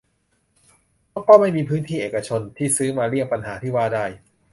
[1.27, 4.05] ก็ไม่มีพื้นที่เอกชน ที่ซื้อมาเลี่ยงปัญหาที่ว่าได้